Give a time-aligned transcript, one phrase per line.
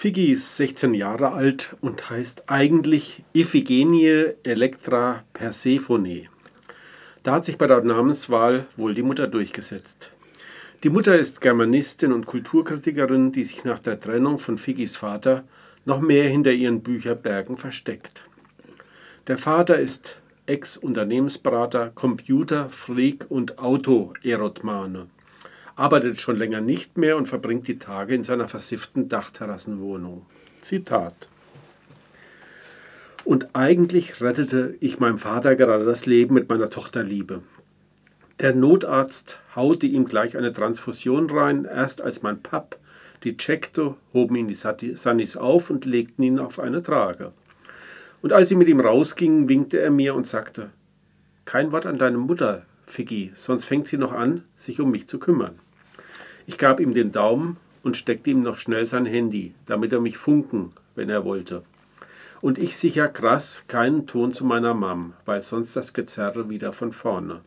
[0.00, 6.28] Figgi ist 16 Jahre alt und heißt eigentlich Iphigenie Elektra Persephone.
[7.24, 10.12] Da hat sich bei der Namenswahl wohl die Mutter durchgesetzt.
[10.84, 15.42] Die Mutter ist Germanistin und Kulturkritikerin, die sich nach der Trennung von Figgis Vater
[15.84, 18.22] noch mehr hinter ihren Bücherbergen versteckt.
[19.26, 25.08] Der Vater ist Ex-Unternehmensberater, Computer, Freak und Auto-Erotmane
[25.78, 30.26] arbeitet schon länger nicht mehr und verbringt die Tage in seiner versifften Dachterrassenwohnung.
[30.60, 31.28] Zitat.
[33.24, 37.42] Und eigentlich rettete ich meinem Vater gerade das Leben mit meiner Tochter Liebe.
[38.40, 42.78] Der Notarzt haute ihm gleich eine Transfusion rein, erst als mein Papp
[43.24, 47.32] die checkte, hoben ihn die Sannis auf und legten ihn auf eine Trage.
[48.20, 50.70] Und als sie mit ihm rausgingen, winkte er mir und sagte,
[51.44, 55.18] kein Wort an deine Mutter, Figgi, sonst fängt sie noch an, sich um mich zu
[55.18, 55.58] kümmern.
[56.48, 60.16] Ich gab ihm den Daumen und steckte ihm noch schnell sein Handy, damit er mich
[60.16, 61.62] funken, wenn er wollte.
[62.40, 66.92] Und ich sicher krass keinen Ton zu meiner Mam, weil sonst das Gezerre wieder von
[66.92, 67.42] vorne.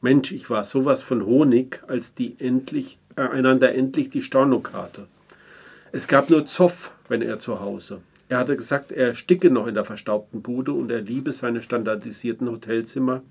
[0.00, 5.06] Mensch, ich war sowas von Honig, als die endlich, äh, einander endlich die Stornung hatte.
[5.92, 8.00] Es gab nur Zoff, wenn er zu Hause.
[8.30, 12.50] Er hatte gesagt, er ersticke noch in der verstaubten Bude und er liebe seine standardisierten
[12.50, 13.22] Hotelzimmer,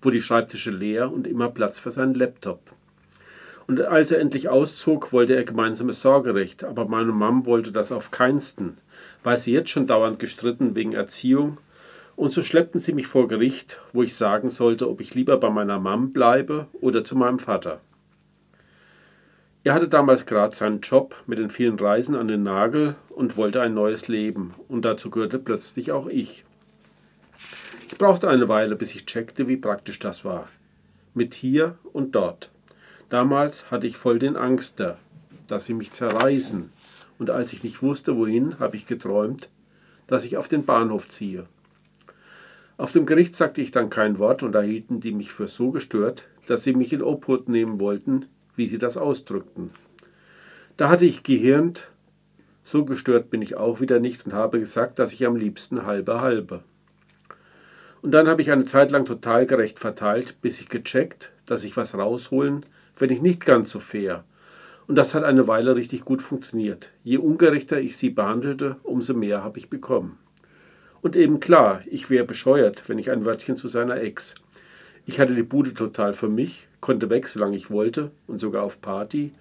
[0.00, 2.75] wo die Schreibtische leer und immer Platz für seinen Laptop.
[3.66, 8.12] Und als er endlich auszog, wollte er gemeinsames Sorgerecht, aber meine Mom wollte das auf
[8.12, 8.78] keinsten,
[9.24, 11.58] weil sie jetzt schon dauernd gestritten wegen Erziehung.
[12.14, 15.50] Und so schleppten sie mich vor Gericht, wo ich sagen sollte, ob ich lieber bei
[15.50, 17.80] meiner Mom bleibe oder zu meinem Vater.
[19.64, 23.60] Er hatte damals gerade seinen Job mit den vielen Reisen an den Nagel und wollte
[23.60, 24.54] ein neues Leben.
[24.68, 26.44] Und dazu gehörte plötzlich auch ich.
[27.88, 30.48] Ich brauchte eine Weile, bis ich checkte, wie praktisch das war.
[31.14, 32.50] Mit hier und dort.
[33.08, 34.98] Damals hatte ich voll den Angster,
[35.46, 36.70] dass sie mich zerreißen.
[37.18, 39.48] Und als ich nicht wusste, wohin, habe ich geträumt,
[40.06, 41.46] dass ich auf den Bahnhof ziehe.
[42.78, 45.70] Auf dem Gericht sagte ich dann kein Wort und da hielten die mich für so
[45.70, 49.70] gestört, dass sie mich in Obhut nehmen wollten, wie sie das ausdrückten.
[50.76, 51.88] Da hatte ich gehirnt,
[52.62, 56.20] so gestört bin ich auch wieder nicht und habe gesagt, dass ich am liebsten halbe
[56.20, 56.64] halbe.
[58.02, 61.76] Und dann habe ich eine Zeit lang total gerecht verteilt, bis ich gecheckt, dass ich
[61.76, 62.66] was rausholen,
[62.96, 64.24] wenn ich nicht ganz so fair.
[64.86, 66.90] Und das hat eine Weile richtig gut funktioniert.
[67.02, 70.18] Je ungerechter ich sie behandelte, umso mehr habe ich bekommen.
[71.02, 74.34] Und eben klar, ich wäre bescheuert, wenn ich ein Wörtchen zu seiner Ex.
[75.04, 78.80] Ich hatte die Bude total für mich, konnte weg, solange ich wollte und sogar auf
[78.80, 79.32] Party.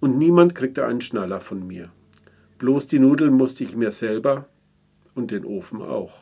[0.00, 1.90] Und niemand kriegte einen Schnaller von mir.
[2.58, 4.46] Bloß die Nudeln musste ich mir selber
[5.14, 6.12] und den Ofen auch.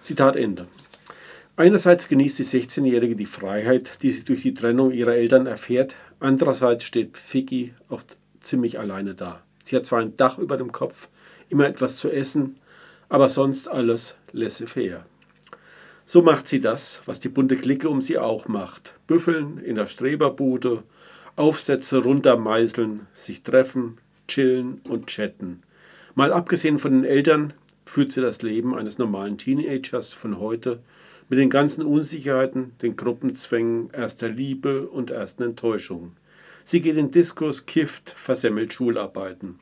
[0.00, 0.66] Zitat Ende.
[1.60, 5.94] Einerseits genießt die 16-Jährige die Freiheit, die sie durch die Trennung ihrer Eltern erfährt.
[6.18, 8.00] Andererseits steht Vicky auch
[8.40, 9.42] ziemlich alleine da.
[9.62, 11.08] Sie hat zwar ein Dach über dem Kopf,
[11.50, 12.58] immer etwas zu essen,
[13.10, 15.04] aber sonst alles laissez-faire.
[16.06, 18.94] So macht sie das, was die bunte Clique um sie auch macht.
[19.06, 20.82] Büffeln in der Streberbude,
[21.36, 25.62] Aufsätze runtermeißeln, sich treffen, chillen und chatten.
[26.14, 27.52] Mal abgesehen von den Eltern
[27.84, 30.80] führt sie das Leben eines normalen Teenagers von heute
[31.30, 36.16] mit den ganzen Unsicherheiten, den Gruppenzwängen erster Liebe und ersten Enttäuschungen.
[36.64, 39.60] Sie geht in Diskurs, kifft, versemmelt Schularbeiten.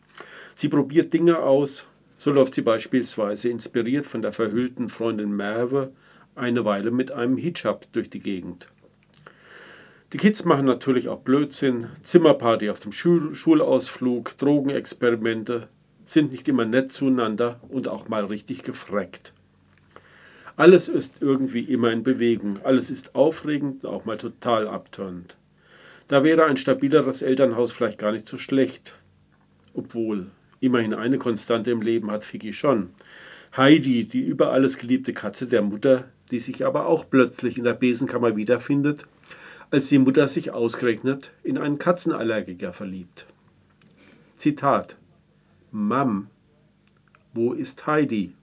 [0.54, 1.86] Sie probiert Dinge aus,
[2.16, 5.92] so läuft sie beispielsweise inspiriert von der verhüllten Freundin Merve
[6.34, 8.68] eine Weile mit einem Hijab durch die Gegend.
[10.14, 15.68] Die Kids machen natürlich auch Blödsinn, Zimmerparty auf dem Schul Schulausflug, Drogenexperimente,
[16.04, 19.34] sind nicht immer nett zueinander und auch mal richtig gefreckt.
[20.58, 22.58] Alles ist irgendwie immer in Bewegung.
[22.64, 25.36] Alles ist aufregend, auch mal total abtörend.
[26.08, 28.98] Da wäre ein stabileres Elternhaus vielleicht gar nicht so schlecht.
[29.72, 32.90] Obwohl, immerhin eine Konstante im Leben hat Vicky schon.
[33.56, 37.74] Heidi, die über alles geliebte Katze der Mutter, die sich aber auch plötzlich in der
[37.74, 39.06] Besenkammer wiederfindet,
[39.70, 43.26] als die Mutter sich ausgerechnet in einen Katzenallergiker verliebt.
[44.34, 44.96] Zitat
[45.70, 46.26] Mam,
[47.32, 48.34] wo ist Heidi?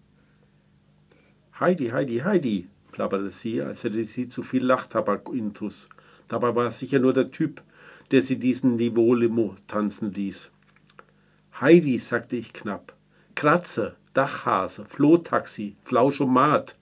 [1.57, 5.87] Heidi, Heidi, Heidi, plapperte sie, als hätte sie zu viel Lachtabak-Intus.
[6.27, 7.61] Dabei war es sicher nur der Typ,
[8.11, 10.51] der sie diesen Niveau-Limo tanzen ließ.
[11.61, 12.93] Heidi, sagte ich knapp.
[13.35, 16.77] Kratze, Dachhase, Flohtaxi, Flauschomat.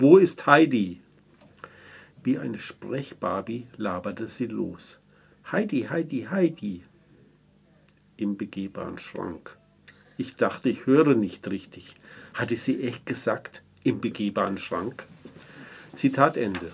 [0.00, 1.00] Wo ist Heidi?
[2.24, 4.98] Wie eine Sprechbarbie laberte sie los.
[5.52, 6.82] Heidi, Heidi, Heidi.
[8.16, 9.56] Im begehbaren Schrank.
[10.16, 11.94] Ich dachte, ich höre nicht richtig.
[12.34, 15.06] Hatte sie echt gesagt, im begehbaren Schrank.
[15.94, 16.72] Zitat Ende.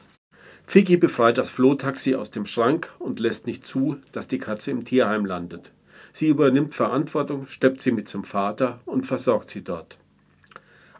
[0.66, 4.86] Vicky befreit das Flohtaxi aus dem Schrank und lässt nicht zu, dass die Katze im
[4.86, 5.72] Tierheim landet.
[6.14, 9.98] Sie übernimmt Verantwortung, steppt sie mit zum Vater und versorgt sie dort.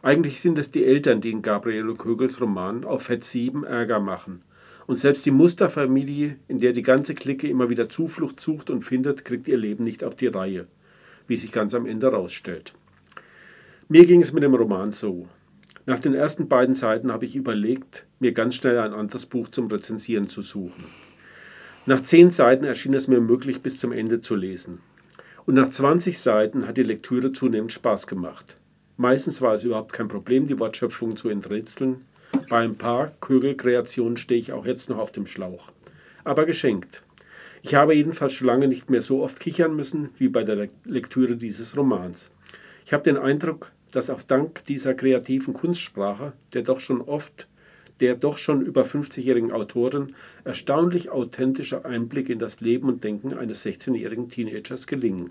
[0.03, 4.43] Eigentlich sind es die Eltern, die in Gabriele Kögels Roman auf Fett 7 Ärger machen.
[4.85, 9.25] Und selbst die Musterfamilie, in der die ganze Clique immer wieder Zuflucht sucht und findet,
[9.25, 10.67] kriegt ihr Leben nicht auf die Reihe,
[11.27, 12.73] wie sich ganz am Ende herausstellt.
[13.87, 15.27] Mir ging es mit dem Roman so.
[15.85, 19.67] Nach den ersten beiden Seiten habe ich überlegt, mir ganz schnell ein anderes Buch zum
[19.67, 20.85] Rezensieren zu suchen.
[21.85, 24.79] Nach zehn Seiten erschien es mir möglich, bis zum Ende zu lesen.
[25.45, 28.55] Und nach 20 Seiten hat die Lektüre zunehmend Spaß gemacht.
[28.95, 32.05] Meistens war es überhaupt kein Problem, die Wortschöpfung zu enträtseln.
[32.47, 35.67] Bei ein paar Kögelkreationen stehe ich auch jetzt noch auf dem Schlauch.
[36.23, 37.03] Aber geschenkt.
[37.61, 41.35] Ich habe jedenfalls schon lange nicht mehr so oft kichern müssen wie bei der Lektüre
[41.35, 42.29] dieses Romans.
[42.85, 47.47] Ich habe den Eindruck, dass auch dank dieser kreativen Kunstsprache, der doch schon oft
[47.99, 53.63] der doch schon über 50-jährigen Autorin erstaunlich authentische Einblick in das Leben und Denken eines
[53.65, 55.29] 16-jährigen Teenagers gelingen.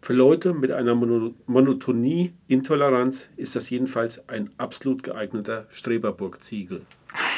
[0.00, 6.82] Für Leute mit einer Monotonie-Intoleranz ist das jedenfalls ein absolut geeigneter Streberburg-Ziegel.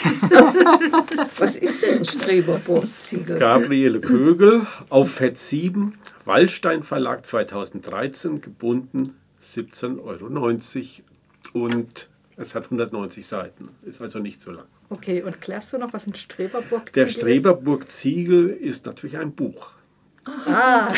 [1.38, 3.38] Was ist denn ein Streberburg-Ziegel?
[3.38, 5.94] Gabriele Kögel auf Fett 7,
[6.26, 11.02] Wallstein Verlag 2013, gebunden 17,90
[11.52, 11.64] Euro.
[11.64, 14.66] Und es hat 190 Seiten, ist also nicht so lang.
[14.88, 16.96] Okay, und klärst du noch, was ein Streberburg-Ziegel ist?
[16.96, 19.72] Der Streberburg-Ziegel ist natürlich ein Buch.
[20.24, 20.92] Ah,